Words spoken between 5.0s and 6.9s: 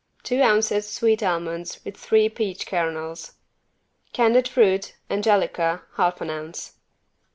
(angelica) half an ounce.